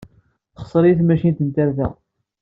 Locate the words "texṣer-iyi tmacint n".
0.55-1.49